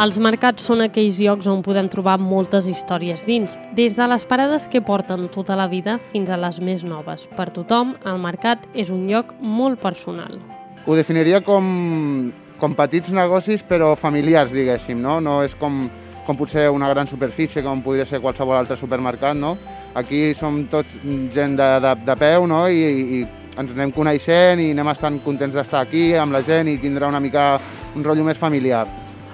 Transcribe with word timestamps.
Els 0.00 0.16
mercats 0.16 0.64
són 0.64 0.80
aquells 0.80 1.18
llocs 1.20 1.44
on 1.52 1.58
podem 1.60 1.84
trobar 1.92 2.14
moltes 2.16 2.70
històries 2.72 3.20
dins, 3.28 3.58
des 3.76 3.98
de 3.98 4.04
les 4.08 4.22
parades 4.24 4.64
que 4.72 4.80
porten 4.80 5.26
tota 5.28 5.58
la 5.60 5.66
vida 5.68 5.98
fins 6.14 6.30
a 6.32 6.38
les 6.40 6.56
més 6.64 6.80
noves. 6.88 7.26
Per 7.36 7.50
tothom, 7.52 7.90
el 8.08 8.16
mercat 8.22 8.62
és 8.72 8.88
un 8.88 9.02
lloc 9.10 9.34
molt 9.44 9.76
personal. 9.82 10.38
Ho 10.86 10.96
definiria 10.96 11.42
com, 11.44 12.30
com 12.62 12.76
petits 12.78 13.12
negocis 13.12 13.60
però 13.60 13.90
familiars, 13.92 14.54
diguéssim, 14.56 15.02
no? 15.04 15.18
No 15.20 15.42
és 15.44 15.52
com, 15.60 15.82
com 16.24 16.40
potser 16.40 16.70
una 16.72 16.88
gran 16.88 17.10
superfície, 17.10 17.60
com 17.60 17.84
podria 17.84 18.08
ser 18.08 18.22
qualsevol 18.24 18.56
altre 18.56 18.80
supermercat, 18.80 19.36
no? 19.36 19.58
Aquí 20.00 20.30
som 20.32 20.62
tots 20.72 20.96
gent 21.36 21.60
de, 21.60 21.68
de, 21.84 21.92
de 22.08 22.18
peu, 22.24 22.48
no? 22.48 22.62
I, 22.72 23.20
i 23.20 23.20
ens 23.60 23.76
anem 23.76 23.92
coneixent 23.92 24.64
i 24.64 24.70
anem 24.72 24.94
estant 24.96 25.20
contents 25.28 25.60
d'estar 25.60 25.84
aquí 25.84 26.14
amb 26.16 26.32
la 26.32 26.40
gent 26.40 26.72
i 26.72 26.78
tindrà 26.80 27.12
una 27.12 27.20
mica 27.20 27.50
un 27.92 28.06
rotllo 28.06 28.24
més 28.24 28.40
familiar. 28.40 28.86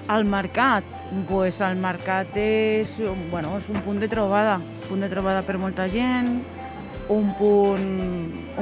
El 0.07 0.23
mercat, 0.23 0.83
pues 1.27 1.59
el 1.59 1.75
mercat 1.75 2.35
és, 2.39 2.93
bueno, 3.31 3.57
és 3.59 3.67
un 3.67 3.81
punt 3.83 3.99
de 3.99 4.07
trobada, 4.07 4.55
un 4.63 4.85
punt 4.87 5.03
de 5.03 5.09
trobada 5.11 5.41
per 5.43 5.57
molta 5.59 5.89
gent, 5.91 6.37
un 7.11 7.33
punt, 7.35 7.89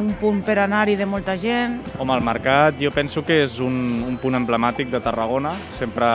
un 0.02 0.10
punt 0.18 0.42
per 0.46 0.58
anar-hi 0.64 0.96
de 0.98 1.06
molta 1.06 1.36
gent. 1.38 1.78
Home, 2.00 2.18
el 2.18 2.26
mercat 2.26 2.82
jo 2.82 2.90
penso 2.94 3.22
que 3.26 3.44
és 3.44 3.60
un, 3.62 3.78
un 4.08 4.18
punt 4.22 4.40
emblemàtic 4.42 4.90
de 4.90 5.04
Tarragona. 5.06 5.54
Sempre 5.70 6.10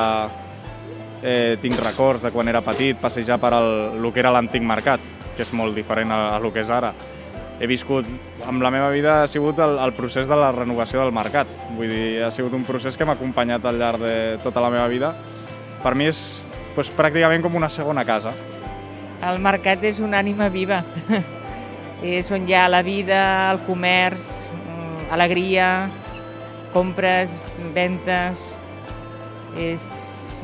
eh, 1.23 1.57
tinc 1.63 1.79
records 1.79 2.27
de 2.27 2.35
quan 2.35 2.51
era 2.51 2.65
petit, 2.67 2.99
passejar 2.99 3.39
per 3.39 3.55
el, 3.55 3.71
el 4.01 4.11
que 4.11 4.25
era 4.25 4.35
l'antic 4.35 4.67
mercat, 4.67 5.07
que 5.37 5.47
és 5.47 5.55
molt 5.55 5.79
diferent 5.79 6.11
a, 6.11 6.21
a 6.35 6.37
el 6.43 6.51
que 6.51 6.65
és 6.65 6.75
ara 6.75 6.91
he 7.61 7.69
viscut, 7.69 8.07
amb 8.49 8.63
la 8.65 8.71
meva 8.73 8.89
vida 8.89 9.19
ha 9.23 9.29
sigut 9.29 9.59
el, 9.61 9.77
el 9.85 9.93
procés 9.93 10.29
de 10.29 10.37
la 10.37 10.49
renovació 10.57 11.03
del 11.03 11.13
mercat. 11.13 11.49
Vull 11.77 11.93
dir, 11.93 12.23
ha 12.25 12.31
sigut 12.33 12.55
un 12.57 12.65
procés 12.65 12.97
que 12.97 13.05
m'ha 13.05 13.19
acompanyat 13.19 13.67
al 13.69 13.77
llarg 13.81 14.01
de 14.01 14.15
tota 14.45 14.63
la 14.65 14.71
meva 14.73 14.87
vida. 14.89 15.13
Per 15.85 15.93
mi 15.95 16.09
és 16.09 16.41
doncs, 16.73 16.89
pràcticament 16.97 17.45
com 17.45 17.59
una 17.61 17.69
segona 17.69 18.07
casa. 18.09 18.33
El 19.29 19.43
mercat 19.45 19.85
és 19.85 20.01
una 20.01 20.23
ànima 20.25 20.49
viva. 20.49 20.81
és 22.17 22.31
on 22.33 22.49
hi 22.49 22.57
ha 22.57 22.65
la 22.73 22.81
vida, 22.81 23.21
el 23.53 23.61
comerç, 23.69 24.47
mm, 24.49 25.11
alegria, 25.13 25.69
compres, 26.73 27.61
ventes... 27.77 28.57
És, 29.59 29.85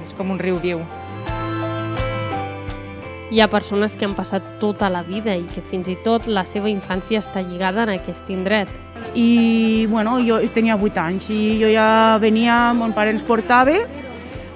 és 0.02 0.10
com 0.18 0.32
un 0.34 0.40
riu 0.42 0.56
viu. 0.58 0.80
Hi 3.26 3.40
ha 3.40 3.48
persones 3.50 3.96
que 3.98 4.06
han 4.06 4.14
passat 4.14 4.44
tota 4.60 4.86
la 4.86 5.02
vida 5.02 5.34
i 5.34 5.42
que 5.50 5.62
fins 5.66 5.88
i 5.90 5.96
tot 6.04 6.28
la 6.30 6.44
seva 6.46 6.70
infància 6.70 7.18
està 7.18 7.42
lligada 7.42 7.82
en 7.82 7.96
aquest 7.96 8.28
indret. 8.30 8.70
I, 9.18 9.86
bueno, 9.90 10.20
jo 10.22 10.38
tenia 10.54 10.76
8 10.78 11.00
anys 11.02 11.30
i 11.34 11.40
jo 11.58 11.70
ja 11.72 12.18
venia, 12.22 12.72
mon 12.78 12.94
pare 12.94 13.10
ens 13.10 13.24
portava 13.26 13.80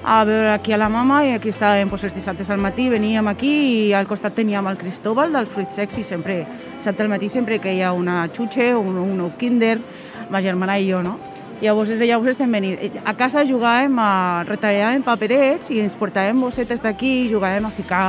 a 0.04 0.22
veure 0.24 0.52
aquí 0.52 0.72
a 0.72 0.78
la 0.78 0.88
mama 0.88 1.24
i 1.26 1.32
aquí 1.34 1.50
estàvem 1.50 1.90
pues, 1.90 2.04
els 2.06 2.14
dissabtes 2.14 2.48
al 2.50 2.62
matí, 2.62 2.88
veníem 2.88 3.26
aquí 3.28 3.50
i 3.88 3.92
al 3.92 4.06
costat 4.06 4.38
teníem 4.38 4.70
el 4.70 4.78
Cristóbal 4.78 5.34
del 5.34 5.50
fruit 5.50 5.68
secs 5.74 5.98
i 5.98 6.04
sempre, 6.06 6.44
dissabte 6.78 7.02
al 7.02 7.10
matí 7.10 7.28
sempre 7.28 7.58
que 7.58 7.74
hi 7.74 7.82
ha 7.82 7.90
una 7.92 8.22
xutxe, 8.30 8.70
un, 8.78 8.96
un 9.02 9.32
kinder, 9.36 9.80
ma 10.30 10.40
germana 10.40 10.78
i 10.78 10.88
jo, 10.92 11.02
no? 11.02 11.18
Llavors, 11.60 11.90
des 11.90 11.98
de 12.00 12.06
llavors 12.06 12.38
estem 12.38 12.52
venint. 12.54 12.78
A 13.04 13.12
casa 13.18 13.42
jugàvem, 13.44 13.98
a, 14.00 14.44
retallàvem 14.48 15.02
paperets 15.04 15.68
i 15.74 15.82
ens 15.82 15.92
portàvem 15.98 16.38
bossetes 16.40 16.80
d'aquí 16.80 17.26
i 17.26 17.32
jugàvem 17.34 17.66
a 17.68 17.72
ficar 17.74 18.04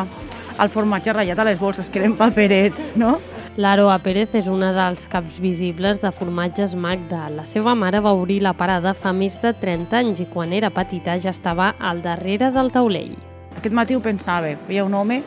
el 0.60 0.70
formatge 0.70 1.14
ratllat 1.14 1.40
a 1.40 1.46
les 1.48 1.60
bolses, 1.60 1.90
que 1.90 2.02
eren 2.02 2.18
paperets, 2.20 2.92
no? 3.00 3.20
L'Aroa 3.60 3.98
Pérez 4.00 4.32
és 4.40 4.48
una 4.48 4.70
dels 4.72 5.10
caps 5.12 5.42
visibles 5.44 6.00
de 6.00 6.10
formatges 6.16 6.72
Magda. 6.80 7.26
La 7.36 7.44
seva 7.46 7.74
mare 7.76 8.00
va 8.00 8.14
obrir 8.16 8.40
la 8.46 8.54
parada 8.56 8.94
fa 8.96 9.12
més 9.12 9.36
de 9.44 9.52
30 9.52 9.98
anys 10.00 10.22
i 10.24 10.28
quan 10.32 10.54
era 10.56 10.70
petita 10.72 11.18
ja 11.20 11.34
estava 11.36 11.74
al 11.78 12.00
darrere 12.02 12.48
del 12.56 12.72
taulell. 12.72 13.18
Aquest 13.58 13.75
matí 13.75 13.98
ho 13.98 14.00
pensava. 14.00 14.53
Hi 14.70 14.80
ha 14.80 14.86
un 14.88 14.96
home 14.96 15.20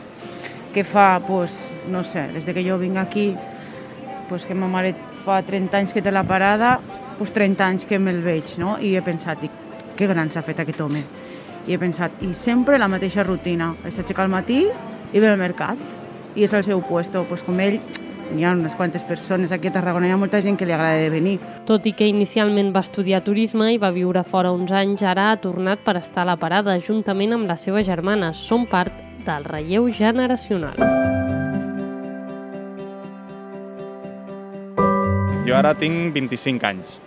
que 0.73 0.83
fa, 0.83 1.19
pues, 1.27 1.53
no 1.87 2.01
sé, 2.03 2.25
des 2.33 2.47
de 2.47 2.53
que 2.53 2.65
jo 2.65 2.79
vinc 2.81 2.97
aquí, 2.97 3.35
pues, 4.27 4.43
que 4.45 4.57
ma 4.57 4.67
mare 4.67 4.95
fa 5.23 5.43
30 5.45 5.77
anys 5.77 5.93
que 5.93 6.01
té 6.01 6.11
la 6.11 6.25
parada, 6.25 6.79
pues 7.19 7.31
30 7.31 7.67
anys 7.67 7.85
que 7.85 7.99
me'l 7.99 8.23
veig, 8.25 8.57
no? 8.57 8.79
I 8.81 8.95
he 8.97 9.05
pensat, 9.05 9.39
dic, 9.41 9.51
que 9.95 10.09
gran 10.09 10.33
s'ha 10.33 10.41
fet 10.41 10.59
aquest 10.65 10.81
home. 10.81 11.05
I 11.67 11.77
he 11.77 11.79
pensat, 11.79 12.19
i 12.25 12.33
sempre 12.33 12.81
la 12.81 12.89
mateixa 12.89 13.23
rutina. 13.23 13.71
S'aixeca 13.85 14.25
al 14.25 14.33
matí, 14.33 14.65
i 15.15 15.21
ve 15.23 15.31
al 15.31 15.39
mercat 15.39 15.79
i 16.35 16.43
és 16.43 16.53
el 16.53 16.65
seu 16.67 16.81
puesto, 16.83 17.23
pues 17.29 17.43
com 17.47 17.59
ell 17.63 17.79
hi 18.35 18.43
ha 18.43 18.51
unes 18.51 18.73
quantes 18.75 19.05
persones 19.07 19.53
aquí 19.55 19.69
a 19.69 19.71
Tarragona, 19.71 20.09
hi 20.09 20.11
ha 20.11 20.19
molta 20.19 20.41
gent 20.43 20.57
que 20.59 20.65
li 20.67 20.73
agrada 20.75 20.99
de 20.99 21.11
venir. 21.13 21.37
Tot 21.69 21.85
i 21.87 21.93
que 21.95 22.09
inicialment 22.09 22.73
va 22.75 22.83
estudiar 22.83 23.21
turisme 23.23 23.69
i 23.71 23.79
va 23.79 23.93
viure 23.95 24.25
fora 24.27 24.51
uns 24.51 24.73
anys, 24.75 25.05
ara 25.05 25.29
ha 25.31 25.39
tornat 25.39 25.85
per 25.85 25.95
estar 26.01 26.25
a 26.25 26.31
la 26.33 26.37
parada 26.41 26.75
juntament 26.81 27.37
amb 27.37 27.47
la 27.47 27.55
seva 27.55 27.85
germana. 27.85 28.33
Són 28.33 28.67
part 28.67 28.91
del 29.25 29.47
relleu 29.47 29.87
generacional. 29.93 30.75
Jo 35.45 35.55
ara 35.55 35.75
tinc 35.77 36.11
25 36.17 36.65
anys 36.65 36.97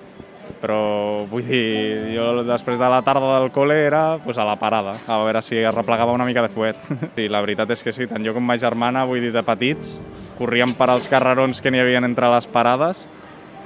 però 0.61 1.25
vull 1.31 1.47
dir, 1.47 2.15
jo 2.15 2.45
després 2.47 2.79
de 2.81 2.91
la 2.91 3.01
tarda 3.07 3.39
del 3.39 3.51
col·le 3.55 3.77
era 3.87 4.03
pues, 4.25 4.39
a 4.39 4.47
la 4.49 4.59
parada, 4.61 4.97
a 5.07 5.19
veure 5.25 5.43
si 5.43 5.59
es 5.59 5.75
replegava 5.75 6.17
una 6.17 6.27
mica 6.29 6.45
de 6.45 6.53
fuet. 6.53 6.77
Sí, 7.19 7.27
la 7.27 7.41
veritat 7.43 7.73
és 7.75 7.83
que 7.83 7.95
sí, 7.95 8.07
tant 8.07 8.23
jo 8.23 8.35
com 8.37 8.45
ma 8.45 8.59
germana, 8.61 9.07
vull 9.09 9.25
dir, 9.25 9.33
de 9.35 9.43
petits, 9.43 9.97
corríem 10.39 10.77
per 10.79 10.93
als 10.93 11.11
carrerons 11.11 11.63
que 11.63 11.73
n'hi 11.73 11.83
havia 11.83 12.03
entre 12.05 12.31
les 12.35 12.47
parades, 12.47 13.07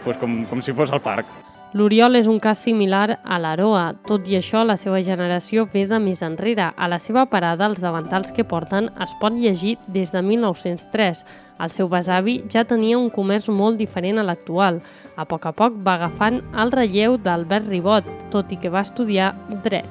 pues, 0.04 0.16
com, 0.20 0.44
com 0.48 0.64
si 0.64 0.72
fos 0.76 0.92
al 0.92 1.04
parc. 1.04 1.41
L'Oriol 1.72 2.18
és 2.18 2.26
un 2.28 2.36
cas 2.36 2.60
similar 2.60 3.14
a 3.24 3.38
l'Aroa. 3.40 3.94
Tot 4.04 4.26
i 4.28 4.34
això, 4.36 4.60
la 4.60 4.74
seva 4.76 4.98
generació 5.00 5.64
ve 5.72 5.86
de 5.88 5.96
més 6.04 6.20
enrere. 6.20 6.66
A 6.76 6.88
la 6.92 6.98
seva 7.00 7.24
parada, 7.32 7.64
els 7.64 7.80
davantals 7.80 8.28
que 8.36 8.44
porten 8.44 8.90
es 9.00 9.14
pot 9.22 9.32
llegir 9.32 9.78
des 9.88 10.12
de 10.12 10.20
1903. 10.20 11.24
El 11.64 11.72
seu 11.72 11.88
besavi 11.88 12.42
ja 12.52 12.66
tenia 12.68 13.00
un 13.00 13.08
comerç 13.08 13.48
molt 13.48 13.80
diferent 13.80 14.20
a 14.20 14.26
l'actual. 14.28 14.82
A 15.16 15.24
poc 15.24 15.48
a 15.48 15.56
poc 15.56 15.80
va 15.80 15.96
agafant 15.96 16.42
el 16.52 16.76
relleu 16.76 17.16
d'Albert 17.16 17.72
Ribot, 17.72 18.04
tot 18.28 18.52
i 18.52 18.60
que 18.60 18.68
va 18.68 18.84
estudiar 18.84 19.32
dret. 19.64 19.88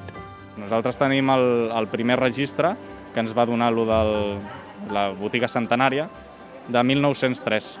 Nosaltres 0.62 1.02
tenim 1.02 1.34
el, 1.34 1.48
el 1.66 1.90
primer 1.90 2.20
registre 2.22 2.76
que 3.10 3.26
ens 3.26 3.34
va 3.34 3.48
donar 3.50 3.72
lo 3.74 3.90
de 3.90 4.02
la 4.94 5.08
botiga 5.18 5.50
centenària 5.50 6.06
de 6.70 6.82
1903 6.94 7.74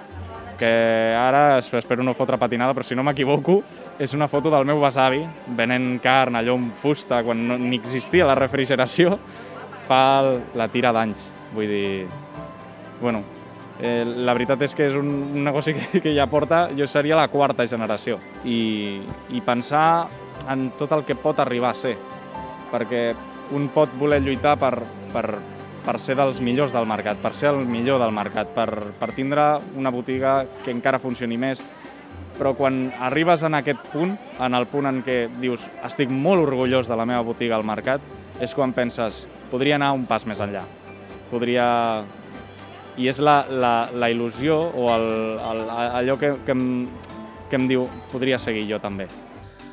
que 0.62 1.14
ara 1.18 1.58
espero 1.58 2.04
no 2.06 2.14
fotre 2.14 2.38
patinada, 2.38 2.70
però 2.70 2.86
si 2.86 2.94
no 2.94 3.02
m'equivoco, 3.02 3.56
és 3.98 4.12
una 4.14 4.28
foto 4.30 4.50
del 4.52 4.62
meu 4.68 4.78
besavi 4.78 5.24
venent 5.58 5.96
carn, 6.04 6.36
allò 6.38 6.54
amb 6.54 6.76
fusta, 6.78 7.18
quan 7.26 7.40
no, 7.48 7.56
ni 7.58 7.80
existia 7.80 8.28
la 8.28 8.36
refrigeració, 8.38 9.16
fa 9.88 10.04
la 10.54 10.68
tira 10.70 10.92
d'anys. 10.94 11.24
Vull 11.56 11.66
dir, 11.66 12.06
bueno, 13.00 13.24
eh, 13.82 14.04
la 14.06 14.36
veritat 14.38 14.62
és 14.62 14.76
que 14.78 14.86
és 14.86 14.94
un, 14.94 15.10
un 15.34 15.42
negoci 15.50 15.74
que, 15.80 16.04
que 16.04 16.14
ja 16.14 16.28
porta, 16.30 16.68
jo 16.78 16.86
seria 16.86 17.18
la 17.18 17.26
quarta 17.32 17.66
generació, 17.66 18.20
i, 18.46 19.02
i 19.34 19.42
pensar 19.42 20.06
en 20.46 20.68
tot 20.78 20.94
el 20.94 21.02
que 21.08 21.18
pot 21.18 21.42
arribar 21.42 21.74
a 21.74 21.80
ser, 21.82 21.96
perquè 22.70 23.08
un 23.58 23.66
pot 23.74 23.90
voler 23.98 24.22
lluitar 24.22 24.54
per, 24.62 24.76
per, 25.10 25.26
per 25.82 25.98
ser 26.00 26.16
dels 26.18 26.40
millors 26.44 26.72
del 26.74 26.86
mercat, 26.86 27.18
per 27.22 27.34
ser 27.34 27.50
el 27.52 27.64
millor 27.66 28.00
del 28.02 28.12
mercat, 28.14 28.50
per, 28.54 28.68
per 28.98 29.10
tindre 29.16 29.56
una 29.78 29.90
botiga 29.90 30.42
que 30.62 30.72
encara 30.74 31.02
funcioni 31.02 31.38
més. 31.40 31.62
Però 32.38 32.54
quan 32.56 32.86
arribes 33.02 33.42
en 33.44 33.54
aquest 33.58 33.82
punt, 33.92 34.14
en 34.40 34.56
el 34.56 34.66
punt 34.70 34.88
en 34.88 35.02
què 35.04 35.26
dius 35.42 35.66
estic 35.86 36.10
molt 36.10 36.46
orgullós 36.46 36.88
de 36.88 36.96
la 36.98 37.06
meva 37.06 37.26
botiga 37.26 37.58
al 37.58 37.66
mercat, 37.66 38.02
és 38.40 38.54
quan 38.54 38.72
penses, 38.72 39.24
podria 39.50 39.76
anar 39.76 39.92
un 39.98 40.06
pas 40.06 40.26
més 40.26 40.40
enllà. 40.40 40.64
Podria... 41.30 41.66
I 42.92 43.06
és 43.08 43.22
la, 43.24 43.38
la, 43.48 43.88
la 43.96 44.10
il·lusió 44.12 44.52
o 44.52 44.90
el, 44.92 45.06
el, 45.40 45.62
allò 45.72 46.18
que, 46.20 46.34
que, 46.44 46.52
em, 46.52 46.66
que 47.48 47.56
em 47.56 47.68
diu, 47.70 47.86
podria 48.12 48.36
seguir 48.36 48.66
jo 48.68 48.82
també. 48.84 49.06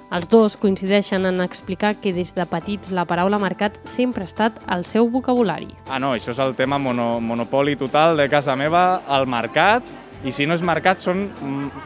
Els 0.09 0.25
dos 0.25 0.56
coincideixen 0.57 1.27
en 1.29 1.38
explicar 1.44 1.94
que 2.01 2.09
des 2.15 2.31
de 2.33 2.45
petits 2.50 2.89
la 2.89 3.06
paraula 3.06 3.38
mercat 3.38 3.75
sempre 3.85 4.25
ha 4.25 4.29
estat 4.29 4.56
al 4.65 4.88
seu 4.89 5.06
vocabulari. 5.13 5.69
Ah, 5.85 6.00
no, 6.01 6.15
això 6.17 6.33
és 6.33 6.41
el 6.41 6.56
tema 6.57 6.79
mono, 6.81 7.19
monopoli 7.21 7.75
total 7.77 8.17
de 8.17 8.25
casa 8.29 8.56
meva, 8.57 9.03
el 9.06 9.27
mercat, 9.29 9.85
i 10.25 10.33
si 10.33 10.47
no 10.50 10.57
és 10.57 10.63
mercat 10.65 11.00
són 11.00 11.27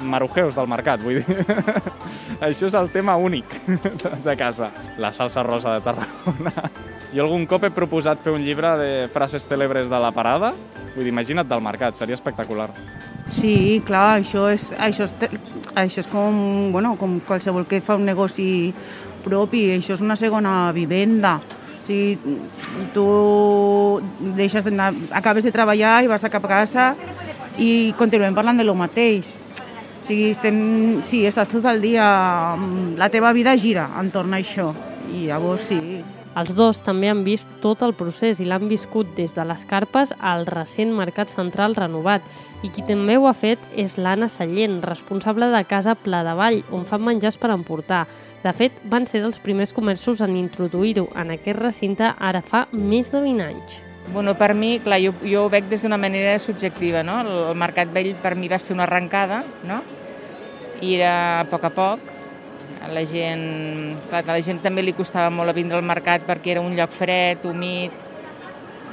marujeus 0.07 0.55
del 0.55 0.71
mercat, 0.71 1.03
vull 1.03 1.19
dir. 1.19 1.35
això 2.47 2.69
és 2.71 2.79
el 2.79 2.87
tema 2.95 3.17
únic 3.19 3.51
de 4.27 4.37
casa. 4.39 4.71
La 4.97 5.11
salsa 5.13 5.43
rosa 5.43 5.75
de 5.75 5.83
Tarragona. 5.83 6.53
Jo 7.13 7.27
algun 7.27 7.43
cop 7.45 7.67
he 7.67 7.75
proposat 7.75 8.23
fer 8.23 8.31
un 8.33 8.47
llibre 8.47 8.71
de 8.79 8.91
frases 9.13 9.43
cèlebres 9.45 9.91
de 9.91 9.99
la 9.99 10.15
parada, 10.15 10.53
vull 10.95 11.03
dir, 11.03 11.11
imagina't 11.11 11.51
del 11.51 11.61
mercat, 11.61 11.99
seria 11.99 12.15
espectacular. 12.15 12.71
Sí, 13.31 13.81
clar, 13.85 14.19
això 14.19 14.47
és, 14.51 14.65
això 14.77 15.07
és, 15.07 15.13
això 15.75 16.03
és 16.03 16.09
com, 16.11 16.71
bueno, 16.73 16.95
com 16.99 17.19
qualsevol 17.25 17.65
que 17.69 17.81
fa 17.81 17.95
un 17.95 18.05
negoci 18.05 18.73
propi, 19.23 19.69
això 19.77 19.95
és 19.95 20.03
una 20.03 20.17
segona 20.19 20.71
vivenda. 20.75 21.37
O 21.83 21.85
sigui, 21.87 22.17
tu 22.93 23.05
deixes 24.37 24.67
acabes 25.11 25.43
de 25.43 25.51
treballar 25.51 26.01
i 26.03 26.11
vas 26.11 26.23
a 26.23 26.31
cap 26.31 26.45
a 26.45 26.51
casa 26.51 26.93
i 27.59 27.93
continuem 27.99 28.35
parlant 28.35 28.59
de 28.59 28.67
lo 28.67 28.75
mateix. 28.75 29.33
O 30.03 30.07
sigui, 30.07 30.31
estem, 30.31 30.57
sí, 31.07 31.23
estàs 31.27 31.51
tot 31.51 31.65
el 31.71 31.81
dia, 31.83 32.05
la 32.99 33.09
teva 33.11 33.33
vida 33.35 33.55
gira 33.55 33.89
entorn 33.99 34.35
a 34.35 34.41
això. 34.43 34.71
I 35.13 35.27
llavors 35.27 35.67
sí, 35.69 35.79
Els 36.33 36.55
dos 36.57 36.79
també 36.81 37.11
han 37.11 37.21
vist 37.27 37.49
tot 37.61 37.83
el 37.85 37.93
procés 37.93 38.39
i 38.41 38.47
l'han 38.49 38.65
viscut 38.69 39.11
des 39.17 39.35
de 39.35 39.45
les 39.45 39.65
carpes 39.69 40.15
al 40.17 40.47
recent 40.49 40.93
Mercat 40.97 41.29
Central 41.29 41.75
renovat. 41.77 42.25
I 42.65 42.71
qui 42.73 42.81
també 42.87 43.19
ho 43.19 43.27
ha 43.29 43.35
fet 43.37 43.61
és 43.77 43.99
l'Anna 44.01 44.31
Sallent, 44.33 44.81
responsable 44.81 45.51
de 45.53 45.63
Casa 45.69 45.93
Pla 45.93 46.23
de 46.25 46.33
Vall, 46.33 46.63
on 46.73 46.87
fan 46.89 47.05
menjars 47.05 47.37
per 47.37 47.53
emportar. 47.53 48.07
De 48.43 48.51
fet, 48.51 48.81
van 48.89 49.05
ser 49.07 49.21
dels 49.21 49.37
primers 49.39 49.71
comerços 49.77 50.25
en 50.25 50.33
introduir-ho 50.35 51.05
en 51.15 51.35
aquest 51.37 51.59
recinte 51.61 52.09
ara 52.17 52.41
fa 52.41 52.65
més 52.73 53.13
de 53.13 53.21
20 53.21 53.45
anys. 53.45 53.83
Bueno, 54.11 54.33
per 54.35 54.51
mi, 54.57 54.79
clar, 54.83 54.99
jo, 54.99 55.13
jo 55.23 55.45
ho 55.45 55.51
veig 55.53 55.69
des 55.71 55.85
d'una 55.85 56.01
manera 56.01 56.35
subjectiva, 56.41 57.05
no? 57.07 57.21
El, 57.21 57.53
Mercat 57.55 57.93
Vell 57.93 58.11
per 58.19 58.33
mi 58.35 58.49
va 58.51 58.59
ser 58.59 58.73
una 58.75 58.83
arrencada, 58.83 59.43
no? 59.69 59.79
I 60.81 60.97
era 60.97 61.13
a 61.39 61.45
poc 61.47 61.69
a 61.69 61.71
poc, 61.71 62.12
la 62.93 63.03
gent, 63.05 63.97
clar, 64.09 64.23
a 64.23 64.35
la 64.35 64.41
gent 64.43 64.59
també 64.63 64.83
li 64.83 64.93
costava 64.95 65.31
molt 65.33 65.49
a 65.49 65.55
vindre 65.55 65.79
al 65.79 65.85
mercat 65.85 66.25
perquè 66.27 66.53
era 66.53 66.63
un 66.63 66.75
lloc 66.77 66.91
fred, 66.93 67.45
humit, 67.47 67.93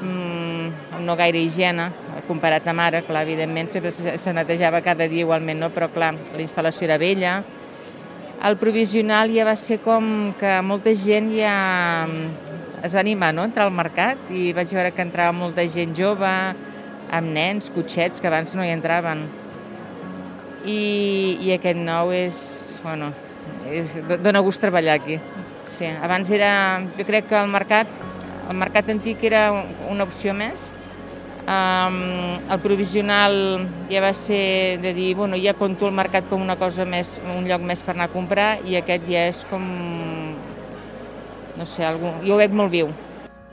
mmm, 0.01 1.01
no 1.05 1.17
gaire 1.17 1.41
higiene, 1.43 1.91
comparat 2.29 2.67
amb 2.71 2.85
ara, 2.87 3.03
clar, 3.07 3.25
evidentment 3.27 3.71
sempre 3.71 3.93
se, 3.95 4.17
se 4.19 4.35
netejava 4.37 4.83
cada 4.85 5.09
dia 5.09 5.27
igualment, 5.27 5.61
no? 5.61 5.71
però 5.75 5.91
clar, 5.93 6.15
la 6.35 6.45
instal·lació 6.45 6.89
era 6.89 7.01
vella. 7.01 7.41
El 8.47 8.57
provisional 8.57 9.33
ja 9.35 9.45
va 9.45 9.57
ser 9.59 9.81
com 9.85 10.33
que 10.41 10.55
molta 10.65 10.95
gent 10.97 11.29
ja 11.35 11.55
mm, 12.09 12.57
es 12.87 12.97
va 12.97 13.03
animar 13.05 13.35
no? 13.37 13.45
a 13.45 13.51
entrar 13.51 13.67
al 13.69 13.75
mercat 13.77 14.31
i 14.33 14.51
vaig 14.57 14.73
veure 14.73 14.95
que 14.97 15.05
entrava 15.05 15.37
molta 15.37 15.67
gent 15.69 15.93
jove, 15.97 16.31
amb 17.11 17.35
nens, 17.35 17.69
cotxets, 17.75 18.23
que 18.23 18.31
abans 18.31 18.55
no 18.57 18.65
hi 18.65 18.73
entraven. 18.73 19.27
I, 20.65 20.81
i 21.41 21.53
aquest 21.57 21.81
nou 21.81 22.13
és, 22.15 22.39
bueno, 22.85 23.11
és, 23.71 23.95
dona 24.23 24.43
gust 24.45 24.63
treballar 24.63 24.99
aquí. 24.99 25.21
Sí, 25.69 25.87
abans 26.03 26.31
era, 26.35 26.53
jo 26.99 27.07
crec 27.07 27.29
que 27.31 27.39
el 27.39 27.51
mercat, 27.53 27.91
el 28.49 28.59
mercat 28.59 28.91
antic 28.93 29.23
era 29.29 29.49
una 29.89 30.07
opció 30.09 30.35
més. 30.35 30.71
Um, 31.51 32.37
el 32.53 32.61
provisional 32.63 33.35
ja 33.91 34.03
va 34.05 34.13
ser 34.15 34.79
de 34.83 34.93
dir, 34.95 35.15
bueno, 35.19 35.39
ja 35.41 35.55
conto 35.59 35.89
el 35.89 35.97
mercat 35.97 36.29
com 36.31 36.43
una 36.45 36.59
cosa 36.61 36.85
més, 36.87 37.17
un 37.35 37.49
lloc 37.49 37.65
més 37.67 37.83
per 37.83 37.97
anar 37.97 38.11
a 38.11 38.13
comprar 38.13 38.51
i 38.69 38.77
aquest 38.79 39.09
ja 39.11 39.25
és 39.33 39.41
com, 39.51 39.65
no 41.57 41.67
sé, 41.67 41.87
algú, 41.89 42.13
jo 42.27 42.37
ho 42.37 42.43
veig 42.43 42.55
molt 42.55 42.71
viu. 42.71 42.93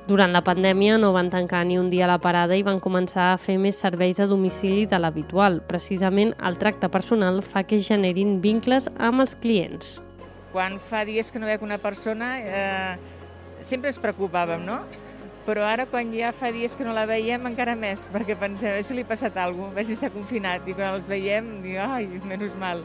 Durant 0.07 0.31
la 0.31 0.39
pandèmia 0.39 0.95
no 0.95 1.09
van 1.11 1.27
tancar 1.27 1.65
ni 1.67 1.75
un 1.75 1.89
dia 1.91 2.05
a 2.05 2.07
la 2.07 2.21
parada 2.23 2.55
i 2.55 2.61
van 2.63 2.77
començar 2.79 3.33
a 3.33 3.39
fer 3.43 3.57
més 3.59 3.75
serveis 3.75 4.21
a 4.23 4.27
domicili 4.31 4.85
de 4.87 4.95
l'habitual. 5.03 5.59
Precisament 5.67 6.31
el 6.47 6.55
tracte 6.61 6.87
personal 6.87 7.41
fa 7.43 7.65
que 7.67 7.81
generin 7.83 8.37
vincles 8.39 8.87
amb 9.03 9.25
els 9.25 9.35
clients. 9.35 9.97
Quan 10.53 10.79
fa 10.79 11.03
dies 11.03 11.27
que 11.27 11.43
no 11.43 11.51
veig 11.51 11.65
una 11.65 11.75
persona, 11.83 12.31
eh, 12.39 12.95
sempre 13.59 13.91
ens 13.91 13.99
preocupàvem, 13.99 14.63
no? 14.63 14.79
Però 15.43 15.67
ara, 15.67 15.83
quan 15.91 16.15
ja 16.15 16.31
fa 16.31 16.53
dies 16.55 16.79
que 16.79 16.87
no 16.87 16.95
la 16.95 17.03
veiem, 17.05 17.43
encara 17.51 17.75
més, 17.75 18.07
perquè 18.15 18.39
pensem, 18.39 18.79
si 18.87 18.95
li 18.95 19.03
ha 19.03 19.11
passat 19.11 19.35
alguna 19.35 19.73
cosa, 19.73 19.81
vagi 19.81 19.99
estar 19.99 20.15
confinat, 20.15 20.63
i 20.67 20.75
quan 20.75 20.95
els 20.95 21.07
veiem, 21.07 21.57
dic, 21.67 21.75
ai, 21.83 22.07
menys 22.23 22.55
mal. 22.55 22.83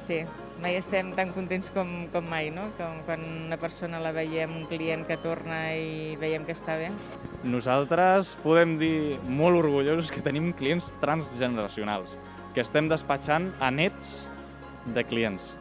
Sí, 0.00 0.24
mai 0.62 0.76
estem 0.78 1.12
tan 1.16 1.30
contents 1.34 1.70
com, 1.74 2.08
com 2.12 2.26
mai, 2.26 2.50
no? 2.54 2.68
Com 2.78 3.02
quan 3.06 3.22
una 3.46 3.58
persona 3.60 4.00
la 4.02 4.12
veiem, 4.14 4.56
un 4.60 4.66
client 4.70 5.04
que 5.08 5.18
torna 5.22 5.60
i 5.78 6.16
veiem 6.20 6.44
que 6.46 6.56
està 6.56 6.76
bé. 6.80 6.90
Nosaltres 7.46 8.34
podem 8.42 8.76
dir 8.80 9.18
molt 9.28 9.60
orgullosos 9.62 10.10
que 10.14 10.22
tenim 10.24 10.50
clients 10.58 10.90
transgeneracionals, 11.02 12.16
que 12.54 12.64
estem 12.64 12.90
despatxant 12.90 13.52
a 13.62 13.70
nets 13.70 14.26
de 14.94 15.04
clients 15.06 15.52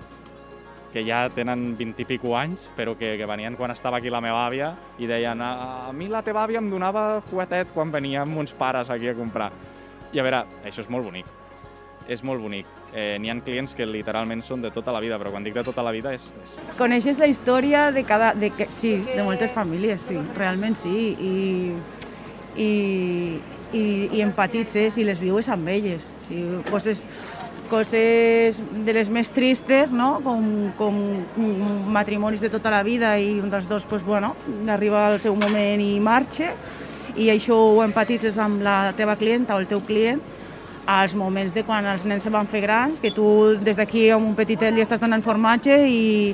que 0.94 1.04
ja 1.04 1.26
tenen 1.30 1.74
20 1.78 2.00
i 2.02 2.06
pico 2.08 2.32
anys, 2.40 2.70
però 2.74 2.94
que, 2.98 3.12
que 3.20 3.26
venien 3.30 3.58
quan 3.60 3.74
estava 3.74 4.00
aquí 4.00 4.10
la 4.10 4.22
meva 4.24 4.46
àvia 4.48 4.72
i 4.98 5.06
deien 5.06 5.44
a, 5.44 5.52
a 5.90 5.92
mi 5.94 6.08
la 6.10 6.24
teva 6.26 6.46
àvia 6.48 6.64
em 6.64 6.72
donava 6.72 7.20
fuetet 7.28 7.76
quan 7.76 7.92
veníem 7.94 8.38
uns 8.40 8.56
pares 8.56 8.90
aquí 8.90 9.12
a 9.12 9.18
comprar. 9.18 9.52
I 10.16 10.24
a 10.24 10.26
veure, 10.26 10.46
això 10.64 10.82
és 10.82 10.90
molt 10.90 11.06
bonic 11.06 11.28
és 12.08 12.24
molt 12.24 12.42
bonic. 12.42 12.68
Eh, 12.94 13.18
N'hi 13.20 13.32
ha 13.32 13.36
clients 13.44 13.76
que 13.76 13.86
literalment 13.86 14.42
són 14.46 14.64
de 14.64 14.72
tota 14.74 14.94
la 14.96 15.02
vida, 15.04 15.20
però 15.20 15.34
quan 15.34 15.46
dic 15.46 15.56
de 15.58 15.64
tota 15.68 15.84
la 15.86 15.92
vida 15.96 16.14
és... 16.16 16.30
és... 16.44 16.58
Coneixes 16.80 17.20
la 17.20 17.28
història 17.28 17.90
de 17.92 18.04
cada... 18.08 18.34
De 18.38 18.50
que, 18.56 18.70
sí, 18.74 18.96
de 19.06 19.24
moltes 19.28 19.52
famílies, 19.52 20.08
sí, 20.08 20.20
realment 20.38 20.78
sí, 20.80 20.96
i, 21.20 21.36
i, 22.56 22.70
i, 23.74 23.84
i 24.18 24.24
empatitzes 24.26 24.98
i 24.98 25.06
les 25.08 25.20
vius 25.20 25.52
amb 25.54 25.68
elles. 25.74 26.08
Sí, 26.30 26.42
coses, 26.72 27.04
coses 27.68 28.62
de 28.86 28.96
les 28.96 29.12
més 29.12 29.30
tristes, 29.36 29.92
no? 29.92 30.18
com, 30.24 30.48
com 30.80 30.98
matrimonis 31.94 32.42
de 32.44 32.52
tota 32.54 32.72
la 32.74 32.82
vida 32.88 33.18
i 33.20 33.38
un 33.42 33.52
dels 33.52 33.68
dos 33.70 33.86
pues, 33.86 34.06
bueno, 34.08 34.36
arriba 34.72 35.08
al 35.08 35.20
seu 35.20 35.36
moment 35.36 35.84
i 35.84 35.98
marxa, 36.00 36.54
i 37.18 37.32
això 37.34 37.58
ho 37.58 37.84
empatitzes 37.84 38.38
amb 38.40 38.62
la 38.64 38.94
teva 38.98 39.18
clienta 39.20 39.56
o 39.56 39.62
el 39.62 39.68
teu 39.70 39.82
client, 39.84 40.22
als 40.88 41.14
moments 41.14 41.54
de 41.54 41.66
quan 41.68 41.86
els 41.86 42.06
nens 42.08 42.24
se 42.24 42.32
van 42.32 42.48
fer 42.48 42.64
grans, 42.64 43.02
que 43.04 43.12
tu 43.12 43.58
des 43.60 43.76
d'aquí 43.78 44.08
amb 44.16 44.32
un 44.32 44.36
petitet 44.40 44.74
li 44.74 44.82
estàs 44.82 45.04
donant 45.04 45.22
formatge 45.22 45.76
i, 45.84 46.34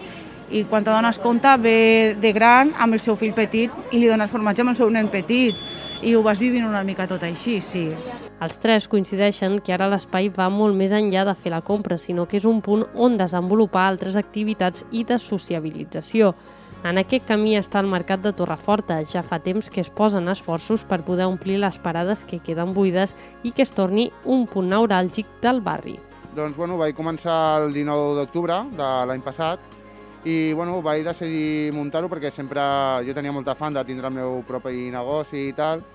i 0.53 0.63
quan 0.69 0.85
te 0.85 0.94
dones 0.94 1.17
compte 1.19 1.50
ve 1.59 2.13
de 2.21 2.31
gran 2.38 2.71
amb 2.77 2.94
el 2.94 3.01
seu 3.01 3.17
fill 3.17 3.33
petit 3.33 3.73
i 3.91 4.00
li 4.00 4.07
dones 4.07 4.31
formatge 4.31 4.61
amb 4.61 4.75
el 4.75 4.77
seu 4.77 4.94
nen 4.94 5.09
petit 5.09 5.57
i 6.03 6.13
ho 6.13 6.21
vas 6.21 6.39
vivint 6.39 6.67
una 6.67 6.83
mica 6.83 7.07
tot 7.07 7.23
així, 7.23 7.59
sí. 7.63 7.88
Els 8.44 8.57
tres 8.59 8.89
coincideixen 8.91 9.57
que 9.63 9.73
ara 9.73 9.88
l'espai 9.89 10.27
va 10.35 10.50
molt 10.51 10.75
més 10.75 10.91
enllà 10.94 11.23
de 11.25 11.33
fer 11.33 11.53
la 11.53 11.63
compra, 11.63 11.97
sinó 11.97 12.27
que 12.27 12.38
és 12.38 12.45
un 12.45 12.59
punt 12.61 12.83
on 12.94 13.15
desenvolupar 13.17 13.88
altres 13.88 14.17
activitats 14.19 14.83
i 14.91 15.05
de 15.07 15.17
sociabilització. 15.17 16.33
En 16.83 17.00
aquest 17.00 17.24
camí 17.24 17.53
està 17.56 17.80
el 17.80 17.88
Mercat 17.88 18.19
de 18.19 18.33
Torreforta. 18.35 18.97
Ja 19.07 19.21
fa 19.24 19.38
temps 19.39 19.69
que 19.71 19.80
es 19.80 19.88
posen 19.88 20.27
esforços 20.27 20.81
per 20.83 21.00
poder 21.07 21.30
omplir 21.31 21.56
les 21.62 21.77
parades 21.80 22.25
que 22.27 22.41
queden 22.44 22.74
buides 22.75 23.13
i 23.47 23.53
que 23.56 23.63
es 23.63 23.71
torni 23.71 24.09
un 24.25 24.44
punt 24.51 24.68
neuràlgic 24.68 25.30
del 25.41 25.62
barri. 25.63 25.95
Doncs 26.35 26.57
bueno, 26.57 26.75
vaig 26.75 26.91
començar 26.97 27.38
el 27.62 27.71
19 27.71 28.18
d'octubre 28.19 28.59
de 28.75 28.89
l'any 29.07 29.24
passat 29.24 29.63
i 30.27 30.51
bueno, 30.51 30.81
vaig 30.83 31.06
decidir 31.07 31.71
muntar-ho 31.71 32.12
perquè 32.12 32.33
sempre 32.35 32.62
jo 33.07 33.15
tenia 33.15 33.31
molta 33.31 33.56
fan 33.56 33.79
de 33.79 33.86
tindre 33.88 34.12
el 34.12 34.18
meu 34.19 34.41
propi 34.47 34.89
negoci 34.91 35.47
i 35.47 35.56
tal 35.56 35.86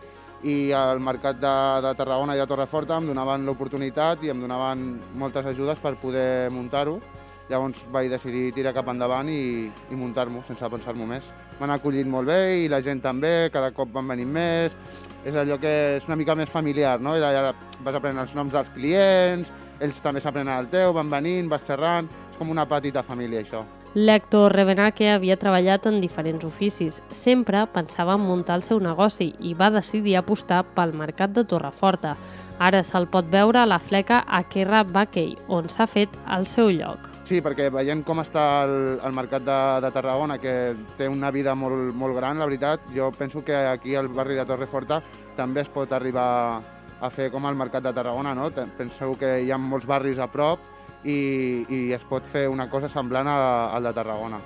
i 0.49 0.73
al 0.73 1.03
mercat 1.05 1.37
de, 1.37 1.55
de 1.85 1.95
Tarragona 2.01 2.37
i 2.37 2.41
de 2.41 2.49
Torreforta 2.49 2.97
em 2.97 3.13
donaven 3.13 3.45
l'oportunitat 3.45 4.25
i 4.25 4.33
em 4.33 4.41
donaven 4.41 4.89
moltes 5.21 5.53
ajudes 5.53 5.81
per 5.85 5.99
poder 6.01 6.49
muntar-ho 6.55 7.01
Llavors 7.49 7.87
vaig 7.93 8.11
decidir 8.13 8.51
tirar 8.53 8.75
cap 8.77 8.91
endavant 8.93 9.29
i, 9.33 9.69
i 9.69 9.97
muntar-m'ho 9.97 10.43
sense 10.47 10.69
pensar-m'ho 10.69 11.07
més. 11.09 11.25
M'han 11.59 11.73
acollit 11.75 12.07
molt 12.07 12.29
bé 12.29 12.65
i 12.65 12.69
la 12.69 12.83
gent 12.85 13.01
també, 13.03 13.49
cada 13.53 13.73
cop 13.77 13.91
van 13.95 14.11
venir 14.13 14.29
més. 14.29 14.77
És 15.25 15.35
allò 15.35 15.57
que 15.61 15.73
és 15.97 16.07
una 16.07 16.17
mica 16.21 16.37
més 16.39 16.53
familiar, 16.53 16.99
no? 17.01 17.17
Ja 17.19 17.51
vas 17.83 17.97
aprenent 17.97 18.23
els 18.23 18.37
noms 18.37 18.53
dels 18.55 18.69
clients, 18.77 19.51
ells 19.81 19.99
també 20.05 20.21
s'aprenen 20.21 20.55
el 20.55 20.71
teu, 20.73 20.93
van 20.97 21.11
venint, 21.11 21.51
vas 21.51 21.67
xerrant... 21.67 22.09
És 22.29 22.39
com 22.39 22.53
una 22.53 22.69
petita 22.71 23.03
família, 23.03 23.41
això. 23.43 23.65
L'Hector 23.99 24.53
Revenaque 24.53 25.09
havia 25.11 25.35
treballat 25.41 25.89
en 25.89 25.97
diferents 25.99 26.45
oficis. 26.47 27.01
Sempre 27.11 27.65
pensava 27.73 28.15
en 28.15 28.23
muntar 28.29 28.61
el 28.61 28.63
seu 28.63 28.79
negoci 28.85 29.33
i 29.41 29.57
va 29.59 29.73
decidir 29.75 30.15
apostar 30.21 30.61
pel 30.77 30.95
mercat 30.95 31.35
de 31.35 31.47
Torreforta. 31.49 32.15
Ara 32.63 32.85
se'l 32.87 33.09
pot 33.11 33.27
veure 33.33 33.65
a 33.65 33.67
la 33.67 33.83
fleca 33.83 34.23
Akerra 34.29 34.85
Bakey, 34.85 35.35
on 35.49 35.73
s'ha 35.73 35.91
fet 35.91 36.15
el 36.37 36.47
seu 36.47 36.71
lloc. 36.71 37.18
Sí, 37.29 37.43
perquè 37.45 37.67
veient 37.69 38.01
com 38.09 38.23
està 38.23 38.43
el, 38.65 38.75
el 39.05 39.13
mercat 39.13 39.43
de, 39.45 39.57
de 39.85 39.91
Tarragona, 39.93 40.39
que 40.41 40.53
té 40.97 41.11
una 41.13 41.29
vida 41.29 41.53
molt, 41.53 41.93
molt 41.93 42.17
gran, 42.17 42.41
la 42.41 42.47
veritat, 42.49 42.87
jo 42.95 43.11
penso 43.13 43.43
que 43.45 43.53
aquí 43.69 43.93
al 44.01 44.09
barri 44.09 44.39
de 44.39 44.47
Torreforta 44.49 45.03
també 45.37 45.61
es 45.61 45.69
pot 45.69 45.93
arribar 45.93 46.63
a 47.05 47.11
fer 47.13 47.29
com 47.31 47.45
el 47.45 47.59
mercat 47.61 47.85
de 47.85 47.93
Tarragona, 47.93 48.33
no? 48.33 48.49
Penseu 48.79 49.13
que 49.21 49.43
hi 49.45 49.53
ha 49.53 49.61
molts 49.61 49.85
barris 49.85 50.17
a 50.17 50.31
prop 50.33 50.65
i, 51.05 51.67
i 51.69 51.85
es 51.93 52.09
pot 52.09 52.25
fer 52.33 52.49
una 52.49 52.71
cosa 52.73 52.89
semblant 52.89 53.29
al 53.29 53.85
de 53.85 53.93
Tarragona. 54.01 54.41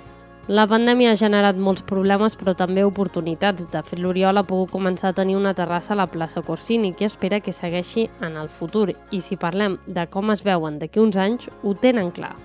La 0.51 0.67
pandèmia 0.67 1.13
ha 1.13 1.19
generat 1.23 1.55
molts 1.55 1.87
problemes 1.87 2.35
però 2.35 2.51
també 2.51 2.83
oportunitats. 2.83 3.63
De 3.71 3.79
fet, 3.79 3.95
l'Oriol 4.03 4.41
ha 4.41 4.43
pogut 4.43 4.75
començar 4.75 5.13
a 5.13 5.21
tenir 5.23 5.39
una 5.39 5.55
terrassa 5.55 5.95
a 5.95 6.03
la 6.03 6.11
plaça 6.11 6.43
Corsini 6.43 6.91
que 6.91 7.07
espera 7.07 7.39
que 7.39 7.55
segueixi 7.55 8.09
en 8.19 8.35
el 8.35 8.51
futur. 8.51 8.89
I 8.91 9.23
si 9.23 9.39
parlem 9.39 9.79
de 9.87 10.03
com 10.11 10.35
es 10.35 10.43
veuen 10.43 10.83
d'aquí 10.83 10.99
uns 10.99 11.15
anys, 11.15 11.47
ho 11.63 11.79
tenen 11.79 12.11
clar. 12.11 12.35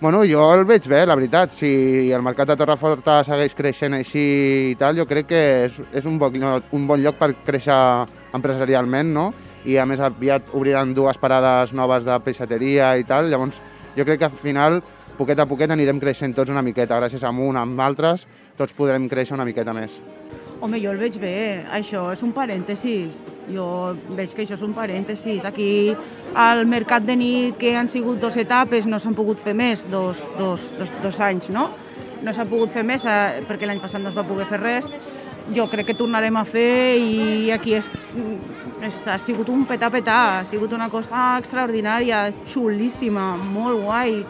Bueno, 0.00 0.22
jo 0.24 0.46
el 0.54 0.62
veig 0.64 0.86
bé, 0.88 1.02
la 1.04 1.14
veritat. 1.14 1.50
Si 1.52 2.08
el 2.08 2.22
mercat 2.24 2.48
de 2.48 2.54
Torreforta 2.56 3.18
segueix 3.20 3.52
creixent 3.52 3.98
així 3.98 4.22
i 4.70 4.76
tal, 4.80 4.96
jo 4.96 5.04
crec 5.04 5.26
que 5.28 5.40
és, 5.66 5.74
és 5.92 6.06
un, 6.08 6.14
bon, 6.18 6.32
un 6.72 6.86
bon 6.88 7.02
lloc 7.04 7.18
per 7.18 7.34
créixer 7.44 7.76
empresarialment, 8.32 9.10
no? 9.12 9.26
I 9.68 9.76
a 9.76 9.84
més 9.84 10.00
aviat 10.00 10.54
obriran 10.56 10.94
dues 10.96 11.20
parades 11.20 11.74
noves 11.76 12.06
de 12.08 12.16
peixateria 12.24 12.94
i 12.96 13.04
tal, 13.04 13.28
llavors 13.28 13.60
jo 13.92 14.06
crec 14.08 14.22
que 14.22 14.30
al 14.30 14.40
final, 14.40 14.80
poquet 15.18 15.42
a 15.44 15.44
poquet, 15.50 15.68
anirem 15.76 16.00
creixent 16.00 16.32
tots 16.32 16.48
una 16.48 16.64
miqueta, 16.64 16.96
gràcies 16.96 17.20
a 17.20 17.34
un, 17.36 17.60
amb 17.60 17.84
altres, 17.84 18.24
tots 18.56 18.72
podrem 18.72 19.04
créixer 19.04 19.36
una 19.36 19.44
miqueta 19.44 19.76
més. 19.76 20.00
Home, 20.64 20.80
jo 20.80 20.94
el 20.94 21.02
veig 21.04 21.20
bé, 21.20 21.36
això 21.76 22.08
és 22.14 22.24
un 22.24 22.32
parèntesis. 22.32 23.20
Jo 23.50 23.66
veig 24.16 24.32
que 24.34 24.44
això 24.44 24.56
és 24.58 24.64
un 24.66 24.74
parèntesis. 24.76 25.44
Aquí 25.44 25.94
al 26.34 26.64
mercat 26.70 27.06
de 27.06 27.16
nit, 27.18 27.58
que 27.58 27.76
han 27.76 27.90
sigut 27.90 28.20
dues 28.22 28.38
etapes, 28.40 28.86
no 28.86 28.98
s'han 29.02 29.18
pogut 29.18 29.38
fer 29.42 29.54
més, 29.54 29.86
dos, 29.90 30.28
dos, 30.38 30.70
dos, 30.78 30.92
dos 31.02 31.20
anys, 31.20 31.50
no? 31.50 31.70
no 32.22 32.34
s'ha 32.34 32.46
pogut 32.48 32.72
fer 32.72 32.84
més 32.86 33.04
eh, 33.08 33.40
perquè 33.48 33.68
l'any 33.68 33.80
passat 33.82 34.02
no 34.02 34.10
es 34.10 34.18
va 34.18 34.26
poder 34.28 34.46
fer 34.50 34.60
res. 34.60 34.88
Jo 35.50 35.66
crec 35.70 35.88
que 35.90 35.96
tornarem 35.98 36.36
a 36.36 36.44
fer 36.46 37.00
i 37.00 37.50
aquí 37.50 37.74
és, 37.74 37.88
és, 38.86 38.98
ha 39.08 39.16
sigut 39.18 39.48
un 39.50 39.64
petà-petà, 39.66 40.18
ha 40.38 40.44
sigut 40.46 40.74
una 40.76 40.90
cosa 40.92 41.38
extraordinària, 41.40 42.28
xulíssima, 42.46 43.32
molt 43.40 43.82
guai. 43.82 44.20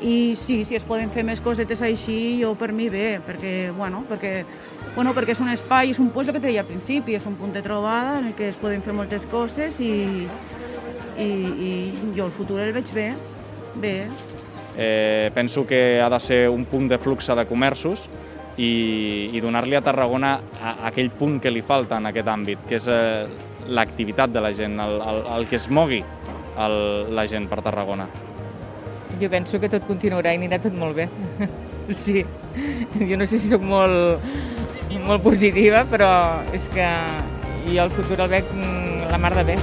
I 0.00 0.34
sí, 0.36 0.64
si 0.64 0.76
es 0.78 0.84
poden 0.88 1.10
fer 1.12 1.22
més 1.28 1.42
cosetes 1.44 1.82
així, 1.84 2.40
jo 2.40 2.54
per 2.56 2.70
mi 2.72 2.88
bé, 2.88 3.18
perquè, 3.26 3.70
bueno, 3.76 4.00
perquè, 4.08 4.46
bueno, 4.94 5.12
perquè 5.16 5.34
és 5.36 5.42
un 5.44 5.50
espai, 5.52 5.92
és 5.92 6.00
un 6.00 6.08
puesto 6.14 6.32
que 6.32 6.40
te 6.40 6.48
deia 6.48 6.62
al 6.64 6.70
principi, 6.70 7.18
és 7.18 7.26
un 7.28 7.36
punt 7.36 7.52
de 7.52 7.60
trobada 7.60 8.18
en 8.18 8.30
el 8.30 8.34
que 8.38 8.48
es 8.48 8.56
poden 8.56 8.80
fer 8.80 8.94
moltes 8.96 9.26
coses 9.28 9.76
i, 9.84 10.24
i, 11.20 11.28
i 11.28 11.72
jo 12.16 12.30
el 12.30 12.32
futur 12.32 12.62
el 12.64 12.72
veig 12.72 12.94
bé, 12.96 13.10
bé. 13.76 13.94
Eh, 14.80 15.30
penso 15.34 15.66
que 15.66 16.00
ha 16.00 16.08
de 16.08 16.20
ser 16.20 16.48
un 16.48 16.64
punt 16.64 16.88
de 16.88 16.96
flux 16.96 17.28
de 17.36 17.44
comerços 17.44 18.06
i, 18.56 19.28
i 19.34 19.40
donar-li 19.44 19.76
a 19.76 19.84
Tarragona 19.84 20.32
a, 20.60 20.72
a 20.72 20.88
aquell 20.88 21.10
punt 21.12 21.40
que 21.44 21.52
li 21.52 21.60
falta 21.60 22.00
en 22.00 22.08
aquest 22.08 22.32
àmbit, 22.32 22.64
que 22.68 22.80
és 22.80 22.88
eh, 22.88 23.28
l'activitat 23.68 24.32
de 24.32 24.40
la 24.40 24.54
gent, 24.56 24.80
el, 24.80 24.96
el, 25.00 25.22
el 25.36 25.48
que 25.50 25.60
es 25.60 25.68
mogui 25.68 26.00
el, 26.00 26.76
la 27.14 27.28
gent 27.28 27.48
per 27.50 27.60
Tarragona. 27.66 28.08
Jo 29.20 29.28
penso 29.28 29.60
que 29.60 29.68
tot 29.68 29.84
continuarà 29.88 30.32
i 30.32 30.40
anirà 30.40 30.60
tot 30.62 30.76
molt 30.76 30.96
bé. 30.96 31.10
Sí, 31.90 32.20
jo 32.94 33.16
no 33.18 33.26
sé 33.26 33.40
si 33.42 33.48
sóc 33.50 33.64
molt, 33.66 34.22
molt 35.08 35.24
positiva, 35.24 35.80
però 35.90 36.10
és 36.54 36.68
que 36.70 36.86
jo 37.66 37.82
el 37.82 37.90
futur 37.90 38.20
el 38.20 38.30
veig 38.30 38.52
mm, 38.54 39.10
la 39.10 39.18
mar 39.18 39.34
de 39.34 39.48
bé. 39.48 39.56